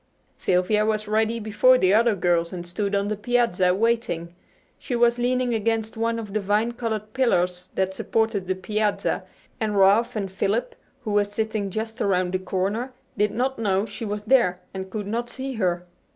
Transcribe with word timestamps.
Sylvia 0.35 0.83
was 0.83 1.07
ready 1.07 1.39
before 1.39 1.77
the 1.77 1.93
other 1.93 2.15
girls 2.15 2.51
and 2.51 2.65
stood 2.65 2.95
on 2.95 3.07
the 3.07 3.15
piazza 3.15 3.71
waiting. 3.75 4.33
She 4.79 4.95
was 4.95 5.19
leaning 5.19 5.53
against 5.53 5.95
one 5.95 6.17
of 6.17 6.33
the 6.33 6.39
vine 6.39 6.71
covered 6.71 7.13
pillars 7.13 7.69
that 7.75 7.93
supported 7.93 8.47
the 8.47 8.55
piazza, 8.55 9.25
and 9.59 9.77
Ralph 9.77 10.15
and 10.15 10.31
Philip, 10.31 10.73
who 11.01 11.11
were 11.11 11.23
sitting 11.23 11.69
just 11.69 12.01
around 12.01 12.33
the 12.33 12.39
corner, 12.39 12.93
did 13.15 13.29
not 13.29 13.59
know 13.59 13.85
she 13.85 14.03
was 14.03 14.23
there 14.23 14.59
and 14.73 14.89
could 14.89 15.05
not 15.05 15.29
see 15.29 15.53
her. 15.53 15.85